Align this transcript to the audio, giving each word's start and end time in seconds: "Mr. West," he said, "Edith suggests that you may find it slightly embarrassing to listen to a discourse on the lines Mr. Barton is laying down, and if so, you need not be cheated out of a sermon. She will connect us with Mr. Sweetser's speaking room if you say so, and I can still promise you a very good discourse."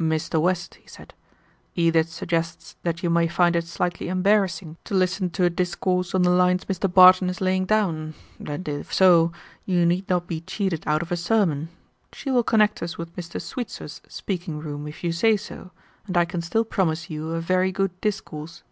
"Mr. 0.00 0.42
West," 0.42 0.74
he 0.82 0.88
said, 0.88 1.14
"Edith 1.76 2.10
suggests 2.10 2.74
that 2.82 3.04
you 3.04 3.08
may 3.08 3.28
find 3.28 3.54
it 3.54 3.64
slightly 3.64 4.08
embarrassing 4.08 4.76
to 4.82 4.94
listen 4.96 5.30
to 5.30 5.44
a 5.44 5.48
discourse 5.48 6.12
on 6.12 6.22
the 6.22 6.30
lines 6.30 6.64
Mr. 6.64 6.92
Barton 6.92 7.30
is 7.30 7.40
laying 7.40 7.66
down, 7.66 8.14
and 8.44 8.66
if 8.68 8.92
so, 8.92 9.30
you 9.64 9.86
need 9.86 10.08
not 10.08 10.26
be 10.26 10.40
cheated 10.40 10.82
out 10.88 11.02
of 11.02 11.12
a 11.12 11.16
sermon. 11.16 11.68
She 12.12 12.32
will 12.32 12.42
connect 12.42 12.82
us 12.82 12.98
with 12.98 13.14
Mr. 13.14 13.40
Sweetser's 13.40 14.00
speaking 14.08 14.58
room 14.58 14.88
if 14.88 15.04
you 15.04 15.12
say 15.12 15.36
so, 15.36 15.70
and 16.08 16.16
I 16.16 16.24
can 16.24 16.42
still 16.42 16.64
promise 16.64 17.08
you 17.08 17.30
a 17.30 17.40
very 17.40 17.70
good 17.70 17.92
discourse." 18.00 18.64